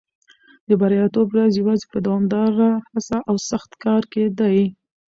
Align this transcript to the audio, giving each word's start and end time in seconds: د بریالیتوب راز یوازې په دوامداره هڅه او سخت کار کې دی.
د 0.67 0.69
بریالیتوب 0.81 1.27
راز 1.37 1.53
یوازې 1.61 1.85
په 1.91 1.97
دوامداره 2.05 2.69
هڅه 2.91 3.17
او 3.29 3.35
سخت 3.49 3.71
کار 3.83 4.03
کې 4.11 4.23
دی. 4.39 4.59